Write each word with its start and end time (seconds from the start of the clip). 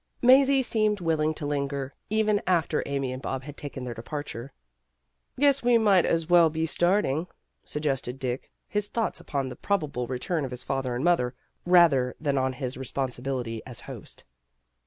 Mazie 0.23 0.63
seemed 0.63 0.99
willing 0.99 1.31
to 1.35 1.45
linger, 1.45 1.93
even 2.09 2.41
after 2.47 2.81
Amy 2.87 3.11
and 3.11 3.21
Bob 3.21 3.43
had 3.43 3.55
taken 3.55 3.83
their 3.83 3.93
departure." 3.93 4.51
Guess 5.39 5.61
we 5.61 5.77
might 5.77 6.07
as 6.07 6.27
well 6.27 6.49
be 6.49 6.65
starting," 6.65 7.27
sug 7.63 7.83
gested 7.83 8.17
Dick, 8.17 8.51
his 8.67 8.87
thoughts 8.87 9.19
upon 9.19 9.49
the 9.49 9.55
probable 9.55 10.07
re 10.07 10.17
turn 10.17 10.43
of 10.43 10.49
his 10.49 10.63
father 10.63 10.95
and 10.95 11.05
mother, 11.05 11.35
rather 11.67 12.15
than 12.19 12.35
on 12.35 12.53
his 12.53 12.77
responsibility 12.77 13.61
as 13.67 13.81
host. 13.81 14.23